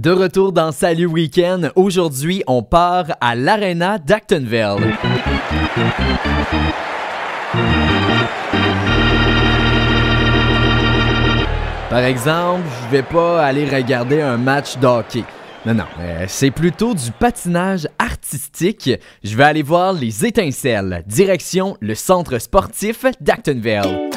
De 0.00 0.10
retour 0.10 0.52
dans 0.52 0.72
Salut 0.72 1.04
Weekend, 1.04 1.72
aujourd'hui 1.76 2.42
on 2.46 2.62
part 2.62 3.04
à 3.20 3.34
l'Arena 3.34 3.98
d'Actonville. 3.98 4.96
Par 11.90 11.98
exemple, 11.98 12.62
je 12.82 12.96
vais 12.96 13.02
pas 13.02 13.44
aller 13.44 13.68
regarder 13.68 14.22
un 14.22 14.38
match 14.38 14.78
d'hockey. 14.78 15.22
Non, 15.66 15.74
non, 15.74 15.84
euh, 16.00 16.24
c'est 16.28 16.50
plutôt 16.50 16.94
du 16.94 17.10
patinage 17.10 17.86
artistique. 17.98 18.90
Je 19.22 19.36
vais 19.36 19.44
aller 19.44 19.62
voir 19.62 19.92
les 19.92 20.24
étincelles. 20.24 21.04
Direction 21.06 21.76
le 21.82 21.94
centre 21.94 22.38
sportif 22.38 23.04
d'Actonville. 23.20 24.08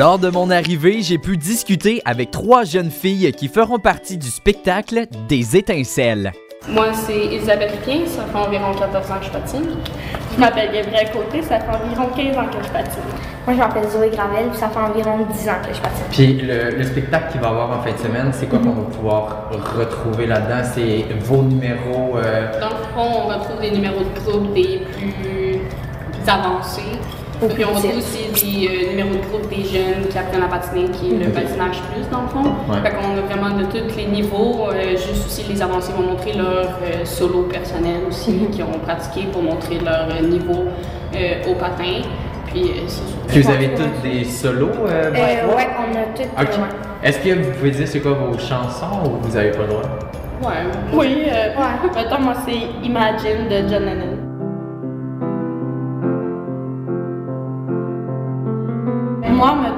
Lors 0.00 0.18
de 0.18 0.30
mon 0.30 0.48
arrivée, 0.48 1.02
j'ai 1.02 1.18
pu 1.18 1.36
discuter 1.36 2.00
avec 2.06 2.30
trois 2.30 2.64
jeunes 2.64 2.90
filles 2.90 3.30
qui 3.32 3.48
feront 3.48 3.78
partie 3.78 4.16
du 4.16 4.28
spectacle 4.28 5.04
des 5.28 5.58
étincelles. 5.58 6.32
Moi, 6.70 6.86
c'est 6.94 7.26
Elisabeth 7.26 7.78
Pien, 7.84 8.06
ça 8.06 8.22
fait 8.24 8.38
environ 8.38 8.72
14 8.72 9.10
ans 9.10 9.18
que 9.20 9.26
je 9.26 9.30
patine. 9.30 9.66
Je 10.34 10.40
m'appelle 10.40 10.72
Gabrielle 10.72 11.10
Côté, 11.12 11.42
ça 11.42 11.60
fait 11.60 11.68
environ 11.68 12.06
15 12.16 12.34
ans 12.38 12.46
que 12.50 12.64
je 12.66 12.70
patine. 12.72 13.02
Moi, 13.46 13.52
je 13.54 13.58
m'appelle 13.58 13.90
Zoé 13.90 14.08
Gravel, 14.08 14.48
puis 14.48 14.58
ça 14.58 14.70
fait 14.70 14.78
environ 14.78 15.18
10 15.34 15.48
ans 15.50 15.52
que 15.68 15.74
je 15.74 15.80
patine. 15.82 16.04
Puis 16.10 16.32
le, 16.46 16.70
le 16.78 16.82
spectacle 16.82 17.32
qu'il 17.32 17.42
va 17.42 17.48
y 17.48 17.50
avoir 17.50 17.78
en 17.78 17.82
fin 17.82 17.92
de 17.92 17.98
semaine, 17.98 18.30
c'est 18.32 18.46
quoi 18.48 18.58
qu'on 18.58 18.70
va 18.72 18.84
pouvoir 18.84 19.50
retrouver 19.76 20.24
là-dedans? 20.26 20.66
C'est 20.74 21.04
vos 21.26 21.42
numéros. 21.42 22.16
euh, 22.16 22.58
Dans 22.58 22.70
le 22.70 22.84
fond, 22.94 23.20
on 23.26 23.38
retrouve 23.38 23.60
des 23.60 23.70
numéros 23.72 24.00
de 24.00 24.18
groupe 24.18 24.54
des 24.54 24.80
plus 24.96 25.60
avancés. 26.26 26.80
Au 27.42 27.46
Puis 27.48 27.64
on 27.64 27.72
retrouve 27.72 27.96
aussi 27.96 28.44
des 28.44 28.68
euh, 28.68 28.90
numéros 28.90 29.14
de 29.14 29.26
groupe 29.28 29.48
des 29.48 29.64
jeunes 29.64 30.06
qui 30.10 30.18
apprennent 30.18 30.42
à 30.42 30.48
patiner, 30.48 30.88
qui 30.90 31.14
est 31.14 31.18
le 31.24 31.30
patinage 31.30 31.80
plus 31.92 32.06
dans 32.10 32.22
le 32.22 32.28
fond. 32.28 32.44
Ouais. 32.68 32.80
Fait 32.82 32.90
qu'on 32.90 33.16
a 33.16 33.20
vraiment 33.22 33.56
de 33.58 33.64
tous 33.64 33.96
les 33.96 34.06
niveaux. 34.06 34.68
euh, 34.70 34.90
juste 34.90 35.26
aussi 35.26 35.44
les 35.50 35.62
avancés 35.62 35.92
vont 35.92 36.02
montrer 36.02 36.32
leur 36.34 36.68
euh, 36.82 37.04
solo 37.04 37.42
personnel 37.44 38.00
aussi, 38.08 38.32
Mhm. 38.32 38.50
qui 38.50 38.62
ont 38.62 38.78
pratiqué 38.84 39.26
pour 39.32 39.42
montrer 39.42 39.78
leur 39.78 40.08
euh, 40.10 40.26
niveau 40.26 40.64
euh, 41.14 41.50
au 41.50 41.54
patin. 41.54 42.02
Puis 42.46 42.62
euh, 42.64 42.66
c'est 42.86 42.96
sûr. 43.08 43.16
Puis 43.28 43.40
vous 43.42 43.50
avez 43.50 43.68
tous 43.74 44.02
des 44.02 44.24
solos? 44.24 44.68
euh, 44.86 45.10
Euh, 45.10 45.10
ouais. 45.12 45.54
ouais, 45.54 45.68
on 45.78 45.96
a 45.96 46.00
euh, 46.00 46.44
ouais. 46.44 46.68
Est-ce 47.02 47.18
que 47.20 47.30
vous 47.42 47.50
pouvez 47.52 47.70
dire 47.70 47.88
c'est 47.88 48.00
quoi 48.00 48.12
vos 48.12 48.36
chansons 48.38 49.00
ou 49.06 49.26
vous 49.26 49.36
avez 49.36 49.50
pas 49.52 49.62
le 49.62 49.68
droit? 49.68 49.82
Ouais. 50.42 50.48
Oui, 50.92 51.22
euh, 51.26 51.48
mettons, 51.94 52.20
moi, 52.20 52.34
c'est 52.46 52.86
Imagine 52.86 53.48
de 53.48 53.68
John 53.68 53.84
Lennon. 53.84 54.09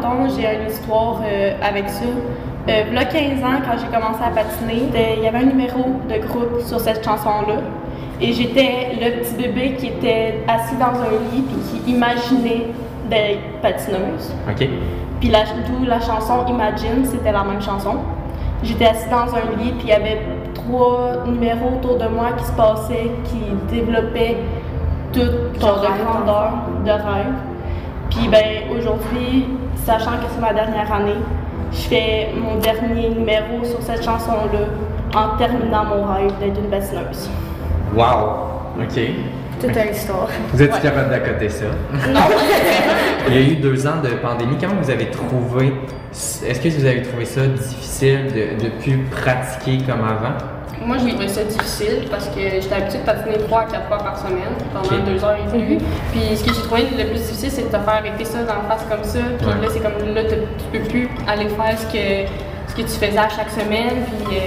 Mettons, 0.02 0.28
j'ai 0.34 0.54
une 0.54 0.70
histoire 0.70 1.20
euh, 1.24 1.54
avec 1.62 1.88
ça. 1.88 2.04
Euh, 2.04 2.84
il 2.88 2.94
y 2.94 2.98
a 2.98 3.04
15 3.04 3.42
ans, 3.42 3.60
quand 3.64 3.78
j'ai 3.78 3.86
commencé 3.86 4.22
à 4.24 4.30
patiner, 4.30 4.88
il 5.16 5.24
y 5.24 5.26
avait 5.26 5.38
un 5.38 5.46
numéro 5.46 6.00
de 6.08 6.26
groupe 6.26 6.60
sur 6.64 6.80
cette 6.80 7.04
chanson-là. 7.04 7.60
Et 8.20 8.32
j'étais 8.32 8.90
le 9.00 9.20
petit 9.20 9.34
bébé 9.34 9.74
qui 9.78 9.88
était 9.88 10.44
assis 10.46 10.76
dans 10.76 11.00
un 11.00 11.32
lit 11.32 11.44
et 11.50 11.82
qui 11.82 11.90
imaginait 11.90 12.68
d'être 13.10 13.60
patineuse. 13.60 14.32
OK? 14.48 14.68
Puis 15.20 15.28
la, 15.28 15.44
d'où 15.44 15.84
la 15.86 16.00
chanson 16.00 16.46
Imagine, 16.48 17.04
c'était 17.04 17.32
la 17.32 17.42
même 17.42 17.60
chanson. 17.60 17.96
J'étais 18.62 18.86
assise 18.86 19.10
dans 19.10 19.34
un 19.34 19.62
lit, 19.62 19.72
puis 19.72 19.84
il 19.84 19.88
y 19.88 19.92
avait 19.92 20.20
trois 20.54 21.24
numéros 21.26 21.78
autour 21.78 21.98
de 21.98 22.06
moi 22.06 22.32
qui 22.38 22.44
se 22.44 22.52
passaient, 22.52 23.10
qui 23.24 23.74
développaient 23.74 24.36
toute 25.12 25.58
Ton 25.58 25.66
grandeur, 25.66 26.52
de 26.84 26.90
rêve. 26.90 27.34
Puis 28.08 28.28
ben 28.28 28.76
aujourd'hui, 28.76 29.46
sachant 29.84 30.12
que 30.12 30.26
c'est 30.32 30.40
ma 30.40 30.52
dernière 30.52 30.92
année, 30.92 31.18
je 31.72 31.80
fais 31.88 32.28
mon 32.36 32.56
dernier 32.56 33.08
numéro 33.10 33.64
sur 33.64 33.80
cette 33.82 34.04
chanson-là 34.04 34.66
en 35.14 35.36
terminant 35.36 35.84
mon 35.84 36.04
rêve 36.04 36.32
d'être 36.40 36.58
une 36.58 36.70
patineuse. 36.70 37.30
Wow! 37.94 38.52
OK. 38.80 39.00
Toute 39.60 39.76
une 39.76 39.92
histoire. 39.94 40.28
Vous 40.52 40.62
êtes 40.62 40.80
capable 40.80 41.10
d'accoter 41.10 41.48
ça? 41.48 41.66
Il 43.28 43.34
y 43.34 43.36
a 43.36 43.40
eu 43.40 43.56
deux 43.56 43.86
ans 43.86 44.00
de 44.02 44.08
pandémie. 44.10 44.56
Comment 44.60 44.80
vous 44.80 44.90
avez 44.90 45.10
trouvé, 45.10 45.74
est-ce 46.12 46.60
que 46.60 46.68
vous 46.68 46.84
avez 46.84 47.02
trouvé 47.02 47.24
ça 47.24 47.46
difficile 47.46 48.26
de, 48.32 48.64
de 48.64 48.70
plus 48.82 48.98
pratiquer 49.10 49.78
comme 49.84 50.00
avant? 50.04 50.36
Moi, 50.86 50.96
j'ai 50.98 51.10
trouvé 51.10 51.28
ça 51.28 51.44
difficile 51.44 52.08
parce 52.10 52.26
que 52.28 52.40
j'étais 52.40 52.74
habituée 52.74 52.98
de 52.98 53.04
patiner 53.04 53.38
3 53.38 53.60
à 53.60 53.64
4 53.64 53.86
fois 53.88 53.98
par 53.98 54.18
semaine 54.18 54.54
pendant 54.72 54.96
Ok. 54.96 55.04
deux 55.04 55.24
heures 55.24 55.36
et 55.36 55.52
demie. 55.56 55.78
Puis 56.12 56.36
ce 56.36 56.44
que 56.44 56.52
j'ai 56.54 56.62
trouvé 56.62 56.82
le 56.96 57.04
plus 57.10 57.20
difficile, 57.20 57.50
c'est 57.50 57.62
de 57.62 57.66
te 57.66 57.72
faire 57.78 57.88
arrêter 57.88 58.24
ça 58.24 58.38
dans 58.42 58.54
la 58.54 58.74
face 58.76 58.84
comme 58.90 59.04
ça. 59.04 59.18
Puis 59.38 59.46
Ouais. 59.46 59.52
là, 59.62 59.68
c'est 59.70 59.80
comme 59.80 60.14
là, 60.14 60.22
tu 60.24 60.78
peux 60.78 60.84
plus 60.88 61.08
aller 61.28 61.48
faire 61.48 61.78
ce 61.78 61.86
que, 61.86 62.28
ce 62.68 62.74
que 62.74 62.82
tu 62.82 62.88
faisais 63.06 63.18
à 63.18 63.28
chaque 63.28 63.50
semaine. 63.50 64.04
Puis 64.26 64.36
euh, 64.36 64.40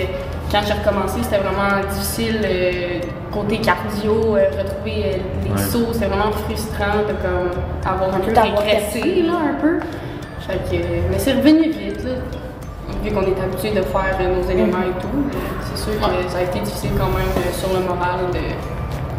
quand 0.51 0.59
j'ai 0.67 0.73
recommencé, 0.73 1.19
c'était 1.23 1.37
vraiment 1.41 1.81
difficile. 1.89 2.41
euh, 2.43 2.99
côté 3.31 3.57
cardio, 3.57 4.37
euh, 4.37 4.45
retrouver 4.57 5.03
euh, 5.05 5.17
les 5.43 5.51
Ouais. 5.51 5.57
sauts, 5.69 5.91
c'était 5.91 6.05
vraiment 6.05 6.31
frustrant 6.31 6.99
de 7.05 7.13
comme, 7.21 7.51
avoir 7.85 8.15
un 8.15 8.19
peu 8.19 8.31
régressé, 8.31 9.23
là, 9.23 9.33
un 9.51 9.59
peu. 9.61 9.79
Fait 10.47 10.53
que, 10.69 10.81
mais 11.11 11.17
c'est 11.19 11.33
revenu 11.33 11.69
vite, 11.69 12.03
là. 12.05 12.11
Vu 13.05 13.11
qu'on 13.11 13.21
est 13.21 13.39
habitué 13.39 13.69
de 13.69 13.83
faire 13.83 14.17
nos 14.19 14.49
éléments 14.49 14.81
et 14.81 14.99
tout, 14.99 15.29
c'est 15.61 15.77
sûr 15.77 15.93
que 15.93 16.27
ça 16.27 16.39
a 16.39 16.41
été 16.41 16.59
difficile 16.59 16.89
quand 16.97 17.09
même 17.09 17.29
euh, 17.37 17.53
sur 17.53 17.69
le 17.71 17.85
moral 17.85 18.31
de, 18.33 18.39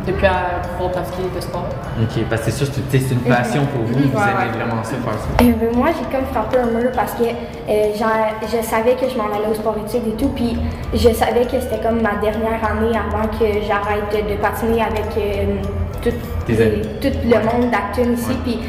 de 0.06 0.12
plus 0.12 0.26
à 0.26 0.60
pouvoir 0.72 0.92
pratiquer 0.92 1.22
de 1.34 1.40
sport. 1.40 1.66
OK, 2.00 2.24
parce 2.30 2.42
que 2.42 2.50
c'est 2.50 2.64
sûr, 2.64 2.66
c'est 2.90 2.98
c'est 2.98 3.14
une 3.14 3.20
passion 3.20 3.62
pour 3.66 3.82
vous. 3.82 3.94
Vous 3.94 4.16
Ouais, 4.16 4.22
aimez 4.22 4.52
ouais. 4.52 4.64
vraiment 4.64 4.82
ça, 4.84 4.90
faire 4.92 5.14
ça. 5.14 5.44
Euh, 5.44 5.52
ben, 5.60 5.76
moi, 5.76 5.88
j'ai 5.96 6.16
comme 6.16 6.26
frappé 6.32 6.58
un 6.58 6.66
mur 6.78 6.90
parce 6.94 7.12
que 7.14 7.24
euh, 7.24 7.92
je 7.94 8.62
savais 8.66 8.94
que 8.94 9.08
je 9.08 9.16
m'en 9.16 9.24
allais 9.34 9.48
au 9.50 9.54
sport 9.54 9.74
études 9.84 10.06
et 10.08 10.16
tout, 10.16 10.28
puis 10.28 10.56
je 10.94 11.10
savais 11.12 11.44
que 11.44 11.60
c'était 11.60 11.80
comme 11.82 12.00
ma 12.00 12.14
dernière 12.22 12.62
année 12.64 12.94
avant 12.96 13.26
que 13.28 13.44
j'arrête 13.66 14.06
de, 14.28 14.34
patiner 14.36 14.82
avec 14.82 15.06
euh, 15.18 15.56
tout, 16.02 16.10
les- 16.48 17.10
le 17.24 17.38
monde 17.44 17.70
d'Acton 17.70 18.12
ici, 18.12 18.30
Ouais. 18.30 18.36
puis 18.44 18.60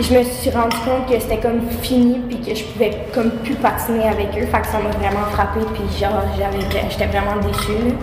je 0.00 0.14
me 0.18 0.22
suis 0.24 0.50
rendu 0.50 0.76
compte 0.84 1.06
que 1.10 1.18
c'était 1.20 1.38
comme 1.38 1.60
fini, 1.80 2.20
puis 2.28 2.38
que 2.40 2.54
je 2.54 2.64
pouvais 2.64 2.90
comme 3.14 3.30
plus 3.44 3.54
patiner 3.54 4.08
avec 4.08 4.28
eux, 4.38 4.46
fait 4.46 4.60
que 4.60 4.66
ça 4.66 4.78
m'a 4.78 4.90
vraiment 4.90 5.24
frappé, 5.32 5.60
puis 5.74 5.84
genre, 5.98 6.22
j'avais, 6.38 6.62
j'étais 6.90 7.06
vraiment 7.06 7.36
déçue. 7.46 7.94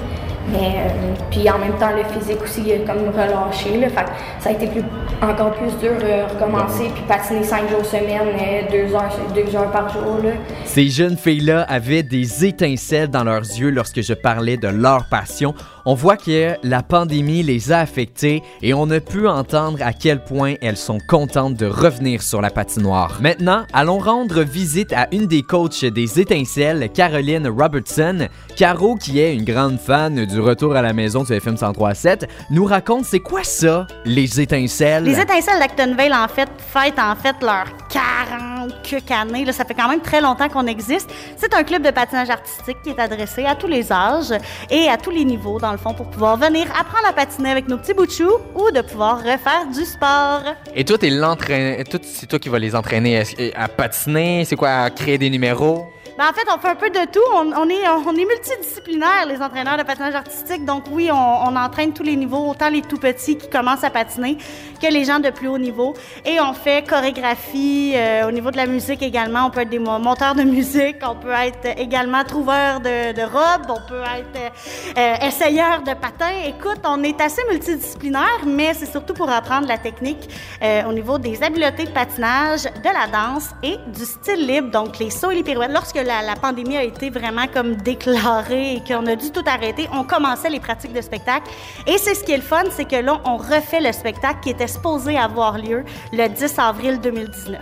Mais 0.48 0.76
euh, 0.78 1.14
puis 1.30 1.50
en 1.50 1.60
même 1.60 1.78
temps 1.78 1.92
le 1.96 2.04
physique 2.04 2.42
aussi 2.44 2.62
il 2.66 2.74
a 2.74 2.78
comme 2.80 3.10
relâché 3.10 3.78
là, 3.78 3.90
fait 3.90 4.06
ça 4.40 4.50
a 4.50 4.54
été 4.54 4.68
plus, 4.68 4.84
encore 5.22 5.52
plus 5.52 5.72
dur 5.80 5.92
de 6.00 6.34
recommencer 6.34 6.90
puis 6.94 7.04
patiner 7.08 7.44
cinq 7.44 7.70
jours 7.70 7.86
semaine, 7.86 8.30
euh, 8.40 8.62
deux 8.72 8.96
heures, 8.96 9.12
deux 9.36 9.56
heures 9.56 9.72
par 9.72 9.92
jour 9.92 10.18
là. 10.24 10.32
Ces 10.66 10.90
jeunes 10.90 11.18
filles-là 11.18 11.64
avaient 11.64 12.04
des 12.04 12.46
étincelles 12.46 13.10
dans 13.10 13.24
leurs 13.24 13.42
yeux 13.42 13.70
lorsque 13.70 14.02
je 14.02 14.14
parlais 14.14 14.58
de 14.58 14.68
leur 14.68 15.06
passion. 15.10 15.54
On 15.86 15.94
voit 15.96 16.18
que 16.18 16.54
la 16.64 16.84
pandémie 16.84 17.42
les 17.42 17.72
a 17.72 17.80
affectées 17.80 18.44
et 18.62 18.74
on 18.74 18.90
a 18.92 19.00
pu 19.00 19.28
entendre 19.28 19.80
à 19.82 19.94
quel 19.94 20.24
point 20.24 20.56
elles 20.62 20.78
sont 20.78 21.00
contentes 21.08 21.56
de 21.56 21.66
revenir 21.66 22.22
sur 22.22 22.42
la 22.42 22.50
patinoire. 22.50 23.18
Maintenant, 23.22 23.64
allons 23.74 23.98
rendre 23.98 24.42
visite 24.42 24.94
à 24.94 25.08
une 25.12 25.28
des 25.28 25.42
coachs 25.42 25.86
des 25.86 26.20
étincelles, 26.20 26.90
Caroline 26.94 27.48
Robertson. 27.48 28.28
Caro, 28.56 28.96
qui 28.96 29.20
est 29.20 29.34
une 29.34 29.46
grande 29.46 29.80
fan 29.80 30.26
du 30.30 30.40
retour 30.40 30.76
à 30.76 30.82
la 30.82 30.94
maison 30.94 31.24
du 31.24 31.34
FM 31.34 31.56
103.7, 31.56 32.28
nous 32.52 32.66
raconte 32.66 33.06
c'est 33.06 33.20
quoi 33.20 33.44
ça, 33.44 33.86
les 34.06 34.40
étincelles? 34.40 35.04
Les 35.04 35.20
étincelles 35.20 35.60
d'Actonville, 35.60 36.14
en 36.14 36.28
fait, 36.28 36.50
fêtent 36.58 37.00
en 37.00 37.16
fait 37.16 37.36
leurs 37.42 37.66
40 37.90 38.72
quelques 38.84 39.12
années. 39.12 39.46
Là, 39.46 39.52
ça 39.54 39.66
fait 39.66 39.74
quand 39.74 39.90
même 39.90 40.02
très 40.02 40.22
longtemps 40.22 40.48
qu'on 40.50 40.68
existe. 40.68 41.10
C'est 41.38 41.54
un 41.54 41.64
club 41.64 41.82
de 41.84 41.92
patinage 41.92 42.30
artistique 42.30 42.78
qui 42.84 42.90
est 42.92 43.00
adressé 43.00 43.46
à 43.46 43.56
tous 43.56 43.68
les 43.68 43.92
âges 43.92 44.34
et 44.70 44.88
à 44.90 44.98
tous 44.98 45.12
les 45.12 45.26
niveaux, 45.26 45.60
dans 45.60 45.72
le 45.72 45.78
fond, 45.78 45.94
pour 45.94 46.08
pouvoir 46.10 46.38
venir 46.38 46.66
apprendre 46.80 47.08
à 47.08 47.14
patiner 47.14 47.52
avec 47.52 47.68
nos 47.68 47.78
petits 47.78 47.94
bouts 47.94 48.06
de 48.06 48.12
chou 48.12 48.30
ou 48.56 48.72
de 48.72 48.82
pouvoir 48.82 49.18
refaire 49.18 49.66
du 49.74 49.84
sport. 49.86 50.44
Et 50.76 50.86
toi, 50.86 50.98
t'es 50.98 51.10
l'entraîneur. 51.10 51.84
C'est 52.04 52.28
toi 52.28 52.40
qui 52.40 52.50
vas 52.50 52.60
les 52.60 52.76
entraîner 52.76 53.14
Est-ce- 53.14 53.52
à 53.56 53.68
patiner, 53.68 54.46
c'est 54.46 54.56
quoi, 54.56 54.70
à 54.70 54.90
créer 54.90 55.18
des 55.18 55.30
numéros? 55.30 55.88
Ben, 56.20 56.26
en 56.26 56.34
fait, 56.34 56.46
on 56.54 56.60
fait 56.60 56.68
un 56.68 56.76
peu 56.76 56.90
de 56.90 57.06
tout. 57.10 57.22
On, 57.34 57.70
est, 57.70 57.88
on 57.88 58.14
est 58.14 58.26
multidisciplinaires, 58.26 59.26
les 59.26 59.42
entraîneurs 59.42 59.78
de 59.78 59.84
patinage 59.84 60.16
artistique. 60.16 60.66
Donc, 60.66 60.84
oui, 60.92 61.10
on, 61.10 61.56
entraîne 61.56 61.94
tous 61.94 62.04
les 62.04 62.18
niveaux, 62.18 62.50
autant 62.50 62.68
les 62.68 62.82
tout 62.82 62.98
petits 62.98 63.38
qui 63.38 63.50
commencent 63.50 63.86
à 63.86 63.90
patiner 63.90 64.38
que 64.82 64.88
les 64.88 65.06
gens 65.06 65.20
de 65.20 65.30
plus 65.30 65.48
haut 65.48 65.58
niveau. 65.58 65.94
Et 66.26 66.42
on 66.42 66.52
fait 66.52 66.86
chorégraphie 66.86 67.94
euh, 67.96 68.28
au 68.28 68.32
niveau 68.32 68.52
de 68.52 68.58
la 68.58 68.66
musique 68.66 69.02
également. 69.02 69.46
On 69.46 69.50
peut 69.50 69.62
être 69.62 69.70
des 69.70 69.80
mo- 69.80 69.98
monteurs 69.98 70.36
de 70.36 70.44
musique, 70.44 70.98
on 71.04 71.16
peut 71.16 71.32
être 71.32 71.80
également 71.80 72.26
trouveur 72.26 72.82
de, 72.82 73.14
de 73.14 73.22
robes, 73.22 73.70
on 73.70 73.88
peut 73.88 74.04
être 74.04 74.52
euh, 74.98 75.26
essayeur 75.26 75.84
de 75.84 75.94
patins. 75.94 76.36
Écoute, 76.46 76.82
on 76.84 77.02
est 77.02 77.22
assez 77.22 77.42
multidisciplinaire, 77.50 78.42
mais 78.46 78.74
c'est 78.74 78.92
surtout 78.92 79.14
pour 79.14 79.30
apprendre 79.30 79.70
la 79.70 79.78
technique 79.78 80.30
euh, 80.62 80.84
au 80.84 80.92
niveau 80.92 81.18
des 81.18 81.42
habiletés 81.42 81.86
de 81.86 81.92
patinage, 81.92 82.64
de 82.64 82.90
la 82.94 83.08
danse 83.08 83.52
et 83.64 83.78
du 83.88 84.04
style 84.04 84.46
libre, 84.46 84.70
donc 84.70 85.00
les 85.00 85.12
sauts 85.12 85.32
et 85.32 85.36
les 85.36 85.44
pirouettes. 85.44 85.72
Lorsque 85.72 86.09
la, 86.10 86.36
pandémie 86.36 86.78
a 86.78 86.84
été 86.84 87.10
vraiment 87.10 87.46
comme 87.48 87.76
déclarée 87.76 88.76
et 88.76 88.82
qu'on 88.82 89.06
a 89.06 89.16
dû 89.16 89.32
tout 89.32 89.44
arrêter, 89.46 89.88
on 89.94 90.04
commençait 90.04 90.50
les 90.50 90.60
pratiques 90.60 90.94
de 90.94 91.02
spectacle. 91.02 91.50
Et 91.86 91.98
c'est 91.98 92.16
ce 92.16 92.24
qui 92.24 92.32
est 92.32 92.38
le 92.38 92.44
fun, 92.44 92.64
c'est 92.72 92.86
que 92.86 92.96
là, 92.96 93.22
on 93.26 93.38
refait 93.38 93.82
le 93.82 93.92
spectacle 93.92 94.40
qui 94.42 94.50
était 94.50 94.68
supposé 94.68 95.18
avoir 95.18 95.58
lieu 95.58 95.84
le 96.12 96.28
10 96.28 96.60
avril 96.60 97.00
2019. 97.00 97.60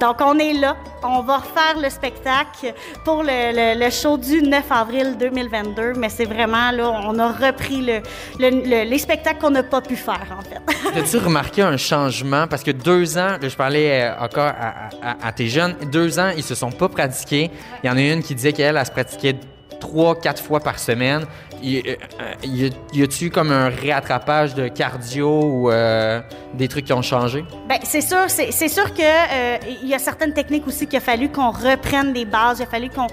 Donc, 0.00 0.16
on 0.20 0.38
est 0.38 0.52
là. 0.54 0.76
On 1.02 1.22
va 1.22 1.38
refaire 1.38 1.76
le 1.80 1.90
spectacle 1.90 2.72
pour 3.04 3.22
le, 3.22 3.28
le- 3.74 3.84
le 3.84 3.90
show 3.90 4.16
du 4.16 4.42
9 4.42 4.64
avril 4.70 5.16
2022, 5.18 5.94
mais 5.96 6.08
c'est 6.08 6.24
vraiment 6.24 6.70
là, 6.72 6.88
on 7.04 7.18
a 7.18 7.28
repris 7.32 7.80
le, 7.84 8.00
le- 8.38 8.50
le- 8.50 8.88
les 8.88 8.98
spectacles 8.98 9.40
qu'on 9.40 9.50
n'a 9.50 9.62
pas 9.62 9.80
pu 9.80 9.96
faire, 9.96 10.26
en 10.38 10.42
fait. 10.42 10.98
As-tu 10.98 11.18
remarqué 11.18 11.62
un 11.62 11.76
changement? 11.76 12.46
Parce 12.48 12.62
que 12.62 12.70
deux 12.72 13.16
ans, 13.18 13.36
je 13.40 13.54
parlais 13.56 14.02
euh, 14.10 14.20
encore 14.20 14.52
à, 14.60 15.26
à- 15.26 15.32
tes 15.32 15.48
jeunes, 15.48 15.74
deux 15.92 16.18
ans, 16.18 16.30
ils 16.36 16.42
se 16.44 16.54
sont 16.54 16.70
pas 16.72 16.88
pratiqués. 16.88 17.50
Il 17.82 17.86
y 17.86 17.90
en 17.90 17.96
a 17.96 18.00
une 18.00 18.22
qui 18.22 18.34
disait 18.34 18.52
qu'elle, 18.52 18.76
elle 18.76 18.86
se 18.86 18.90
pratiquait 18.90 19.36
trois, 19.80 20.16
quatre 20.16 20.42
fois 20.42 20.60
par 20.60 20.78
semaine. 20.78 21.24
Y, 21.62 21.82
euh, 21.86 22.70
y 22.92 23.02
a-tu 23.02 23.30
comme 23.30 23.50
un 23.50 23.68
réattrapage 23.68 24.54
de 24.54 24.68
cardio 24.68 25.42
ou 25.42 25.70
euh, 25.70 26.20
des 26.54 26.68
trucs 26.68 26.84
qui 26.84 26.92
ont 26.92 27.02
changé? 27.02 27.44
Ben, 27.68 27.78
c'est 27.82 28.00
sûr, 28.00 28.24
c'est, 28.28 28.68
sûr 28.68 28.94
que 28.94 29.02
euh, 29.02 29.56
y 29.82 29.94
a 29.94 29.98
certaines 29.98 30.32
techniques 30.32 30.66
aussi 30.66 30.86
qu'il 30.86 30.98
a 30.98 31.00
fallu 31.00 31.30
qu'on 31.30 31.50
reprenne 31.50 32.12
des 32.12 32.24
bases, 32.24 32.58
il 32.60 32.62
a 32.62 32.66
fallu 32.66 32.90
qu'on, 32.90 33.06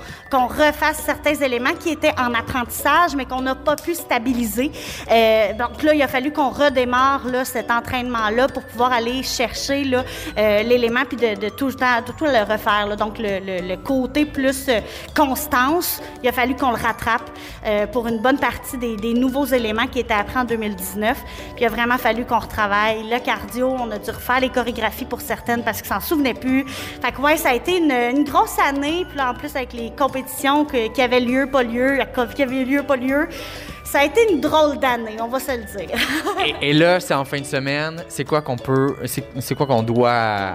refasse 0.45 1.01
certains 1.03 1.33
éléments 1.33 1.73
qui 1.79 1.89
étaient 1.89 2.13
en 2.19 2.33
apprentissage, 2.33 3.15
mais 3.15 3.25
qu'on 3.25 3.41
n'a 3.41 3.55
pas 3.55 3.75
pu 3.75 3.95
stabiliser. 3.95 4.71
Donc 5.57 5.81
là, 5.81 5.93
il 5.93 6.01
a 6.01 6.07
fallu 6.07 6.31
qu'on 6.31 6.49
redémarre 6.49 7.27
là, 7.27 7.45
cet 7.45 7.71
entraînement-là 7.71 8.47
pour 8.47 8.63
pouvoir 8.63 8.93
aller 8.93 9.23
chercher 9.23 9.85
là, 9.85 10.03
l'élément 10.35 11.03
puis 11.07 11.17
de, 11.17 11.49
tout, 11.49 11.69
le 11.69 12.31
le 12.31 12.51
refaire. 12.51 12.95
Donc 12.97 13.17
le, 13.17 13.75
côté 13.77 14.25
plus 14.25 14.69
constance, 15.15 16.01
il 16.21 16.29
a 16.29 16.31
fallu 16.31 16.55
qu'on 16.55 16.71
le 16.71 16.81
rattrape 16.81 17.29
pour 17.91 18.07
une 18.07 18.19
bonne 18.19 18.34
partie 18.37 18.77
des, 18.77 19.13
nouveaux 19.13 19.45
éléments 19.45 19.87
qui 19.87 19.99
étaient 19.99 20.13
appris 20.13 20.37
en 20.37 20.45
2019. 20.45 21.17
Puis 21.55 21.63
il 21.63 21.65
a 21.65 21.69
vraiment 21.69 21.97
fallu 21.97 22.25
qu'on 22.25 22.39
retravaille 22.39 23.03
le 23.09 23.19
cardio, 23.19 23.69
on 23.69 23.89
a 23.91 23.97
dû 23.97 24.09
refaire 24.09 24.39
les 24.39 24.49
chorégraphies 24.49 25.05
pour 25.05 25.21
certaines 25.21 25.63
parce 25.63 25.81
qu'ils 25.81 25.91
s'en 25.91 25.99
souvenaient 25.99 26.33
plus. 26.33 26.65
Fait 26.67 27.11
que 27.11 27.21
ouais, 27.21 27.37
ça 27.37 27.49
a 27.49 27.53
été 27.53 27.77
une, 27.77 28.23
grosse 28.23 28.57
année. 28.59 29.05
Puis 29.07 29.17
là, 29.17 29.31
en 29.31 29.33
plus, 29.33 29.55
avec 29.55 29.73
les 29.73 29.91
compétitions 29.97 30.65
que- 30.65 30.91
qui 30.91 31.01
avaient 31.01 31.19
lieu, 31.19 31.47
pas 31.47 31.63
lieu, 31.63 31.95
la 31.95 32.05
COVID 32.05 32.33
qui 32.33 32.43
avait 32.43 32.63
lieu, 32.63 32.83
pas 32.83 32.95
lieu, 32.95 33.27
ça 33.83 33.99
a 33.99 34.05
été 34.05 34.31
une 34.31 34.41
drôle 34.41 34.77
d'année, 34.77 35.17
on 35.21 35.27
va 35.27 35.39
se 35.39 35.51
le 35.51 35.63
dire. 35.63 35.97
Et, 36.61 36.73
là, 36.73 36.99
c'est 36.99 37.13
en 37.13 37.23
fin 37.23 37.39
de 37.39 37.45
semaine. 37.45 38.03
C'est 38.09 38.25
quoi 38.25 38.41
qu'on 38.41 38.57
peut. 38.57 38.95
C'est 39.05 39.55
quoi 39.55 39.67
qu'on 39.67 39.83
doit 39.83 40.53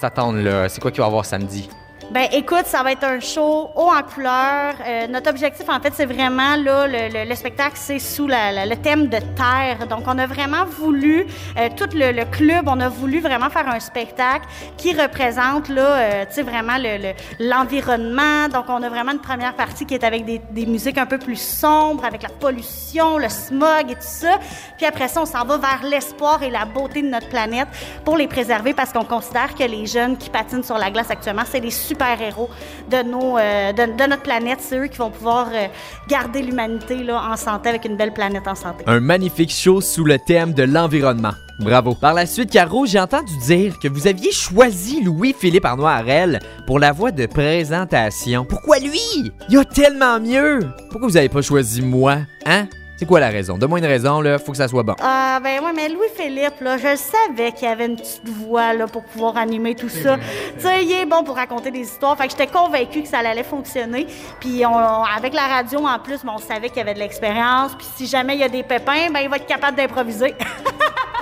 s'attendre 0.00 0.40
là? 0.40 0.68
C'est 0.68 0.80
quoi 0.80 0.90
qu'il 0.90 1.00
va 1.00 1.06
y 1.06 1.08
avoir 1.08 1.24
samedi? 1.24 1.68
Ben 2.10 2.26
écoute, 2.32 2.64
ça 2.64 2.82
va 2.82 2.92
être 2.92 3.04
un 3.04 3.20
show 3.20 3.68
haut 3.76 3.90
en 3.90 4.02
couleur. 4.02 4.72
Euh, 4.86 5.06
notre 5.08 5.28
objectif, 5.28 5.68
en 5.68 5.78
fait, 5.78 5.92
c'est 5.94 6.06
vraiment 6.06 6.56
là 6.56 6.86
le, 6.86 7.12
le- 7.12 7.28
le 7.28 7.34
spectacle, 7.34 7.74
c'est 7.74 7.98
sous 7.98 8.26
la- 8.26 8.50
la- 8.50 8.64
le 8.64 8.76
thème 8.76 9.08
de 9.08 9.18
terre. 9.18 9.86
Donc, 9.90 10.04
on 10.06 10.16
a 10.16 10.26
vraiment 10.26 10.64
voulu, 10.64 11.26
euh, 11.58 11.68
tout 11.76 11.88
le, 11.94 12.12
le 12.12 12.24
club, 12.24 12.64
on 12.66 12.80
a 12.80 12.88
voulu 12.88 13.20
vraiment 13.20 13.50
faire 13.50 13.68
un 13.68 13.78
spectacle 13.78 14.46
qui 14.78 14.94
représente 14.98 15.68
là, 15.68 15.82
euh, 15.98 16.24
tu 16.26 16.36
sais, 16.36 16.42
vraiment 16.42 16.78
le- 16.78 16.96
le- 16.96 17.46
l'environnement. 17.46 18.48
Donc, 18.48 18.64
on 18.68 18.82
a 18.82 18.88
vraiment 18.88 19.12
une 19.12 19.20
première 19.20 19.52
partie 19.52 19.84
qui 19.84 19.92
est 19.92 20.02
avec 20.04 20.24
des, 20.24 20.40
des 20.50 20.64
musiques 20.64 20.96
un 20.96 21.04
peu 21.06 21.18
plus 21.18 21.36
sombres, 21.38 22.06
avec 22.06 22.22
la 22.22 22.30
pollution, 22.30 23.18
le 23.18 23.28
smog 23.28 23.90
et 23.90 23.94
tout 23.96 24.00
ça. 24.00 24.38
Puis 24.78 24.86
après 24.86 25.08
ça, 25.08 25.20
on 25.20 25.26
s'en 25.26 25.44
va 25.44 25.58
vers 25.58 25.80
l'espoir 25.84 26.42
et 26.42 26.48
la 26.48 26.64
beauté 26.64 27.02
de 27.02 27.08
notre 27.08 27.28
planète 27.28 27.68
pour 28.06 28.16
les 28.16 28.28
préserver 28.28 28.72
parce 28.72 28.94
qu'on 28.94 29.04
considère 29.04 29.54
que 29.54 29.64
les 29.64 29.84
jeunes 29.84 30.16
qui 30.16 30.30
patinent 30.30 30.64
sur 30.64 30.78
la 30.78 30.90
glace 30.90 31.10
actuellement, 31.10 31.42
c'est 31.46 31.60
des 31.60 31.70
super-héros 31.98 32.48
de, 32.90 33.02
nos, 33.02 33.38
euh, 33.38 33.72
de, 33.72 34.08
notre 34.08 34.22
planète. 34.22 34.58
C'est 34.60 34.78
eux 34.78 34.86
qui 34.86 34.98
vont 34.98 35.10
pouvoir 35.10 35.48
euh, 35.52 35.66
garder 36.08 36.42
l'humanité 36.42 36.96
en 37.10 37.36
santé 37.36 37.68
avec 37.68 37.84
une 37.84 37.96
belle 37.96 38.12
planète 38.12 38.46
en 38.46 38.54
santé. 38.54 38.84
Un 38.86 39.00
magnifique 39.00 39.50
show 39.50 39.80
sous 39.80 40.04
le 40.04 40.18
thème 40.18 40.52
de 40.52 40.62
l'environnement. 40.62 41.32
Bravo. 41.58 41.96
Par 41.96 42.14
la 42.14 42.24
suite, 42.24 42.52
Caro, 42.52 42.86
j'ai 42.86 43.00
entendu 43.00 43.32
dire 43.44 43.80
que 43.80 43.88
vous 43.88 44.06
aviez 44.06 44.30
choisi 44.30 45.02
Louis-Philippe 45.02 45.64
Arnois-Harel 45.64 46.38
pour 46.68 46.78
la 46.78 46.92
voix 46.92 47.10
de 47.10 47.26
présentation. 47.26 48.44
Pourquoi 48.44 48.78
lui? 48.78 49.00
Il 49.48 49.54
y 49.54 49.56
a 49.56 49.64
tellement 49.64 50.20
mieux. 50.20 50.60
Pourquoi 50.90 51.08
vous 51.08 51.16
avez 51.16 51.28
pas 51.28 51.42
choisi 51.42 51.82
moi? 51.82 52.18
Hein? 52.46 52.68
C'est 52.98 53.06
quoi 53.06 53.20
la 53.20 53.28
raison? 53.28 53.56
Donne-moi 53.56 53.78
une 53.78 53.86
raison, 53.86 54.20
là. 54.20 54.40
Faut 54.40 54.50
que 54.50 54.58
ça 54.58 54.66
soit 54.66 54.82
bon. 54.82 54.96
Ah, 55.00 55.38
ben 55.40 55.62
ouais, 55.62 55.72
mais 55.72 55.88
Louis-Philippe, 55.88 56.60
là, 56.60 56.78
je 56.78 56.96
savais 56.96 57.52
qu'il 57.52 57.68
avait 57.68 57.86
une 57.86 57.94
petite 57.94 58.28
voix, 58.28 58.74
là, 58.74 58.88
pour 58.88 59.04
pouvoir 59.04 59.36
animer 59.36 59.76
tout 59.76 59.88
ça. 59.88 60.16
Tu 60.56 60.64
sais, 60.64 60.84
il 60.84 60.90
est 60.90 61.06
bon 61.06 61.22
pour 61.22 61.36
raconter 61.36 61.70
des 61.70 61.82
histoires. 61.82 62.16
Fait 62.18 62.24
que 62.24 62.32
j'étais 62.32 62.48
convaincue 62.48 63.02
que 63.02 63.08
ça 63.08 63.18
allait 63.18 63.44
fonctionner. 63.44 64.08
Puis 64.40 64.66
on, 64.66 65.04
avec 65.04 65.32
la 65.32 65.46
radio, 65.46 65.78
en 65.86 66.00
plus, 66.00 66.24
ben, 66.24 66.32
on 66.34 66.38
savait 66.38 66.70
qu'il 66.70 66.78
y 66.78 66.80
avait 66.80 66.94
de 66.94 66.98
l'expérience. 66.98 67.70
Puis 67.76 67.86
si 67.94 68.06
jamais 68.08 68.34
il 68.34 68.40
y 68.40 68.44
a 68.44 68.48
des 68.48 68.64
pépins, 68.64 69.12
ben 69.12 69.20
il 69.20 69.28
va 69.28 69.36
être 69.36 69.46
capable 69.46 69.76
d'improviser. 69.76 70.34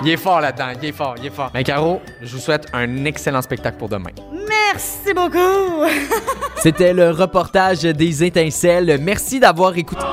Il 0.03 0.09
est 0.09 0.17
fort 0.17 0.41
là-dedans, 0.41 0.73
il 0.79 0.89
est 0.89 0.91
fort, 0.91 1.15
il 1.17 1.25
est 1.25 1.31
fort. 1.31 1.49
Mais 1.55 1.63
Caro, 1.63 2.01
je 2.21 2.31
vous 2.31 2.39
souhaite 2.39 2.67
un 2.71 3.05
excellent 3.05 3.41
spectacle 3.41 3.77
pour 3.77 3.89
demain. 3.89 4.11
Merci 4.47 5.11
beaucoup! 5.11 5.85
C'était 6.57 6.93
le 6.93 7.09
reportage 7.09 7.81
des 7.81 8.23
étincelles. 8.23 8.99
Merci 9.01 9.39
d'avoir 9.39 9.75
écouté. 9.75 10.03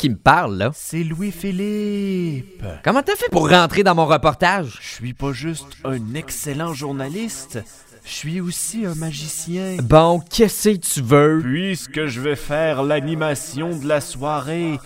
Qui 0.00 0.08
me 0.08 0.16
parle, 0.16 0.56
là? 0.56 0.70
C'est 0.72 1.04
Louis-Philippe. 1.04 2.64
Comment 2.82 3.02
t'as 3.02 3.16
fait 3.16 3.28
pour 3.30 3.50
rentrer 3.50 3.82
dans 3.82 3.94
mon 3.94 4.06
reportage? 4.06 4.78
Je 4.80 4.94
suis 4.94 5.12
pas 5.12 5.34
juste 5.34 5.76
un 5.84 6.14
excellent 6.14 6.72
journaliste, 6.72 7.62
je 8.06 8.10
suis 8.10 8.40
aussi 8.40 8.86
un 8.86 8.94
magicien. 8.94 9.76
Bon, 9.82 10.20
qu'est-ce 10.20 10.70
que 10.70 10.76
tu 10.76 11.02
veux? 11.02 11.42
Puisque 11.42 12.06
je 12.06 12.18
vais 12.22 12.36
faire 12.36 12.82
l'animation 12.82 13.78
de 13.78 13.86
la 13.86 14.00
soirée, 14.00 14.80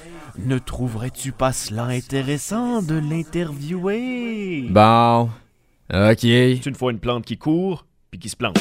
ne 0.44 0.58
trouverais-tu 0.58 1.31
pas 1.31 1.52
cela 1.52 1.84
intéressant 1.84 2.82
de 2.82 2.96
l'interviewer? 2.96 4.67
Bon. 4.69 5.31
Ok. 5.93 6.22
C'est 6.22 6.67
une 6.67 6.75
fois 6.75 6.90
une 6.90 6.99
plante 6.99 7.25
qui 7.25 7.38
court, 7.38 7.87
puis 8.10 8.19
qui 8.19 8.28
se 8.28 8.34
plante. 8.34 8.58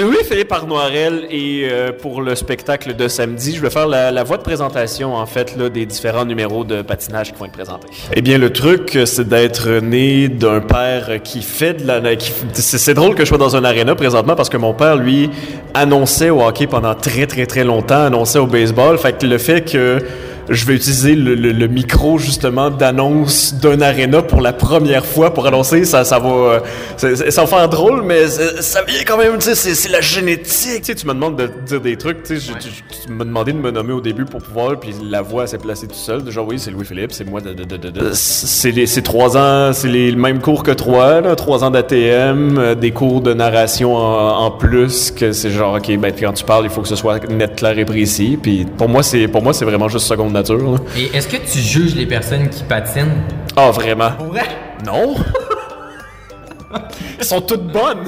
Louis-Philippe 0.00 0.52
Arnoirel 0.52 1.26
et 1.30 1.68
euh, 1.70 1.90
pour 1.92 2.20
le 2.22 2.34
spectacle 2.34 2.94
de 2.94 3.08
samedi, 3.08 3.54
je 3.56 3.62
vais 3.62 3.70
faire 3.70 3.86
la, 3.86 4.10
la 4.10 4.22
voix 4.24 4.36
de 4.36 4.42
présentation 4.42 5.14
en 5.14 5.26
fait 5.26 5.56
là, 5.56 5.68
des 5.68 5.86
différents 5.86 6.24
numéros 6.24 6.64
de 6.64 6.82
patinage 6.82 7.32
qui 7.32 7.38
vont 7.38 7.46
être 7.46 7.52
présentés. 7.52 7.88
Eh 8.12 8.20
bien, 8.22 8.38
le 8.38 8.50
truc, 8.52 8.98
c'est 9.04 9.28
d'être 9.28 9.68
né 9.80 10.28
d'un 10.28 10.60
père 10.60 11.20
qui 11.22 11.42
fait 11.42 11.74
de 11.74 11.86
la... 11.86 12.16
qui- 12.16 12.32
c'est 12.52 12.78
c'est 12.78 12.94
drôle 12.94 13.14
que 13.14 13.24
je 13.24 13.28
sois 13.28 13.38
dans 13.38 13.56
un 13.56 13.64
aréna 13.64 13.94
présentement 13.94 14.34
parce 14.36 14.48
que 14.48 14.56
mon 14.56 14.74
père, 14.74 14.96
lui, 14.96 15.30
annonçait 15.74 16.30
au 16.30 16.42
hockey 16.42 16.66
pendant 16.66 16.94
très 16.94 17.26
très 17.26 17.46
très 17.46 17.64
longtemps, 17.64 18.04
annonçait 18.06 18.38
au 18.38 18.46
baseball. 18.46 18.98
Fait 18.98 19.16
que 19.18 19.26
le 19.26 19.38
fait 19.38 19.62
que 19.70 19.98
je 20.48 20.64
vais 20.64 20.74
utiliser 20.74 21.14
le, 21.14 21.34
le- 21.34 21.52
le 21.52 21.66
micro 21.66 22.18
justement 22.18 22.70
d'annonce 22.70 23.54
d'un 23.54 23.80
aréna 23.80 24.22
pour 24.22 24.40
la 24.40 24.52
première 24.52 25.04
fois 25.04 25.32
pour 25.34 25.46
annoncer. 25.46 25.84
Ça 25.84 26.04
ça 26.04 26.18
va 26.18 26.28
euh, 26.28 26.60
ça, 26.96 27.14
ça- 27.16 27.30
ça 27.30 27.40
va 27.42 27.46
faire 27.46 27.68
drôle 27.68 28.02
mais 28.02 28.26
ça, 28.26 28.82
vient 28.82 29.02
quand 29.06 29.18
même 29.18 29.38
tu 29.38 29.54
sais 29.54 29.74
c'est, 29.74 29.88
la 29.88 30.00
génétique. 30.00 30.80
Tu 30.80 30.84
sais 30.84 30.94
tu 30.94 31.06
me 31.06 31.14
demandes 31.14 31.36
de 31.36 31.50
dire 31.66 31.80
des 31.80 31.96
trucs 31.96 32.22
tu 32.22 32.38
sais 32.40 32.52
je- 32.60 32.68
tu, 32.68 32.68
tu 33.06 33.12
m'as 33.12 33.24
demandé 33.24 33.52
de 33.52 33.58
me 33.58 33.70
nommer 33.70 33.92
au 33.92 34.00
début 34.00 34.24
pour 34.24 34.40
pouvoir 34.42 34.78
puis 34.78 34.94
la 35.10 35.22
voix 35.22 35.46
s'est 35.46 35.58
placée 35.58 35.86
tout 35.86 35.94
seul. 35.94 36.22
Déjà 36.22 36.42
oui 36.42 36.58
c'est 36.58 36.70
Louis 36.70 36.84
Philippe 36.84 37.12
c'est 37.12 37.24
moi 37.28 37.40
de, 37.40 37.52
de, 37.52 37.64
de, 37.64 37.76
de- 37.76 37.90
de- 37.90 38.10
c'est 38.12 38.70
les 38.70 38.86
c'est 38.86 39.02
trois 39.02 39.36
ans 39.36 39.72
c'est 39.72 39.88
les 39.88 40.12
mêmes 40.14 40.40
cours 40.40 40.62
que 40.62 40.70
toi 40.72 41.20
là, 41.20 41.34
trois 41.36 41.64
ans 41.64 41.70
d'ATM 41.70 42.58
euh, 42.58 42.74
des 42.74 42.90
cours 42.90 43.20
de 43.20 43.34
narration 43.34 43.94
en, 43.96 44.44
en 44.46 44.50
plus 44.50 45.10
que 45.10 45.32
c'est 45.32 45.50
genre 45.50 45.74
ok 45.76 45.96
ben 45.98 46.12
puis 46.12 46.24
quand 46.24 46.32
tu 46.32 46.44
parles 46.44 46.64
il 46.64 46.70
faut 46.70 46.82
que 46.82 46.88
ce 46.88 46.96
soit 46.96 47.26
net 47.30 47.56
clair 47.56 47.78
et 47.78 47.84
précis 47.84 48.38
puis 48.40 48.66
pour 48.76 48.88
moi 48.88 49.02
c'est 49.02 49.28
pour 49.28 49.42
moi 49.42 49.52
c'est 49.52 49.64
vraiment 49.64 49.88
juste 49.88 50.06
seconde 50.06 50.35
nature 50.36 50.58
là. 50.58 50.78
Et 50.96 51.16
est-ce 51.16 51.28
que 51.28 51.36
tu 51.36 51.58
juges 51.58 51.94
les 51.94 52.06
personnes 52.06 52.48
qui 52.48 52.62
patinent? 52.64 53.22
Ah, 53.56 53.70
vraiment? 53.70 54.10
vrai? 54.28 54.46
Non? 54.84 55.14
Elles 57.18 57.24
sont 57.24 57.40
toutes 57.40 57.66
bonnes! 57.72 58.04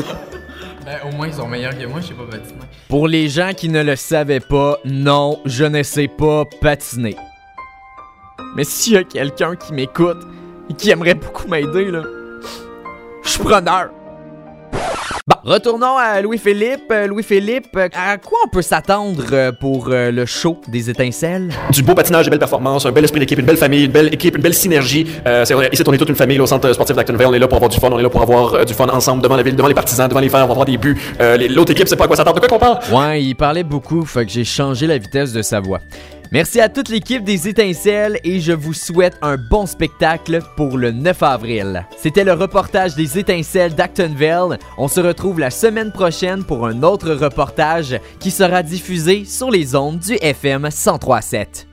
Ben, 0.84 0.96
au 1.06 1.14
moins, 1.16 1.26
ils 1.26 1.34
sont 1.34 1.46
meilleurs 1.46 1.76
que 1.76 1.84
moi, 1.86 2.00
je 2.00 2.06
sais 2.06 2.14
pas 2.14 2.24
patiner. 2.24 2.58
Pour 2.88 3.08
les 3.08 3.28
gens 3.28 3.52
qui 3.54 3.68
ne 3.68 3.82
le 3.82 3.94
savaient 3.94 4.40
pas, 4.40 4.78
non, 4.84 5.40
je 5.44 5.64
ne 5.64 5.82
sais 5.82 6.08
pas 6.08 6.44
patiner. 6.62 7.14
Mais 8.56 8.64
s'il 8.64 8.94
y 8.94 8.96
a 8.96 9.04
quelqu'un 9.04 9.54
qui 9.54 9.74
m'écoute 9.74 10.26
et 10.70 10.74
qui 10.74 10.90
aimerait 10.90 11.14
beaucoup 11.14 11.46
m'aider, 11.46 11.90
là, 11.90 12.02
je 13.22 13.28
suis 13.28 13.42
preneur. 13.42 13.90
Bon, 15.28 15.36
retournons 15.44 15.98
à 15.98 16.22
Louis-Philippe. 16.22 16.90
Euh, 16.90 17.06
Louis-Philippe, 17.06 17.76
à 17.94 18.16
quoi 18.16 18.38
on 18.46 18.48
peut 18.48 18.62
s'attendre 18.62 19.24
euh, 19.32 19.52
pour 19.52 19.88
euh, 19.90 20.10
le 20.10 20.24
show 20.24 20.58
des 20.68 20.88
étincelles? 20.88 21.50
Du 21.70 21.82
beau 21.82 21.94
patinage, 21.94 22.24
de 22.24 22.30
belles 22.30 22.38
performances, 22.38 22.86
un 22.86 22.92
bel 22.92 23.04
esprit 23.04 23.20
d'équipe, 23.20 23.38
une 23.38 23.44
belle 23.44 23.58
famille, 23.58 23.84
une 23.84 23.90
belle 23.92 24.06
équipe, 24.14 24.36
une 24.36 24.42
belle 24.42 24.54
synergie. 24.54 25.06
Euh, 25.26 25.44
c'est 25.44 25.52
vrai, 25.52 25.68
ici, 25.70 25.82
on 25.86 25.92
est 25.92 25.98
toute 25.98 26.08
une 26.08 26.14
famille 26.14 26.38
là, 26.38 26.44
au 26.44 26.46
centre 26.46 26.72
sportif 26.72 26.96
d'Actonville. 26.96 27.26
On 27.26 27.34
est 27.34 27.38
là 27.38 27.46
pour 27.46 27.56
avoir 27.56 27.68
du 27.68 27.78
fun, 27.78 27.90
on 27.92 27.98
est 27.98 28.02
là 28.02 28.08
pour 28.08 28.22
avoir 28.22 28.54
euh, 28.54 28.64
du 28.64 28.72
fun 28.72 28.86
ensemble 28.88 29.22
devant 29.22 29.36
la 29.36 29.42
ville, 29.42 29.54
devant 29.54 29.68
les 29.68 29.74
partisans, 29.74 30.08
devant 30.08 30.20
les 30.20 30.30
fans, 30.30 30.38
on 30.44 30.46
va 30.46 30.52
avoir 30.52 30.64
des 30.64 30.78
buts. 30.78 30.98
Euh, 31.20 31.36
L'autre 31.50 31.72
équipe, 31.72 31.88
c'est 31.88 31.96
pas 31.96 32.04
à 32.04 32.06
quoi 32.06 32.16
s'attendre. 32.16 32.40
De 32.40 32.46
quoi 32.46 32.48
qu'on 32.48 32.58
parle? 32.58 32.78
Ouais, 32.90 33.22
il 33.22 33.34
parlait 33.34 33.64
beaucoup, 33.64 34.06
fait 34.06 34.24
que 34.24 34.32
j'ai 34.32 34.44
changé 34.44 34.86
la 34.86 34.96
vitesse 34.96 35.34
de 35.34 35.42
sa 35.42 35.60
voix. 35.60 35.80
Merci 36.30 36.60
à 36.60 36.68
toute 36.68 36.90
l'équipe 36.90 37.24
des 37.24 37.48
étincelles 37.48 38.18
et 38.22 38.40
je 38.40 38.52
vous 38.52 38.74
souhaite 38.74 39.16
un 39.22 39.36
bon 39.36 39.64
spectacle 39.64 40.40
pour 40.56 40.76
le 40.76 40.90
9 40.90 41.22
avril. 41.22 41.86
C'était 41.96 42.24
le 42.24 42.34
reportage 42.34 42.94
des 42.94 43.18
étincelles 43.18 43.74
d'Actonville. 43.74 44.58
On 44.76 44.88
se 44.88 45.00
retrouve 45.00 45.38
la 45.38 45.50
semaine 45.50 45.90
prochaine 45.90 46.44
pour 46.44 46.66
un 46.66 46.82
autre 46.82 47.12
reportage 47.12 47.98
qui 48.20 48.30
sera 48.30 48.62
diffusé 48.62 49.24
sur 49.24 49.50
les 49.50 49.74
ondes 49.74 50.00
du 50.00 50.14
FM 50.20 50.62
1037. 50.62 51.67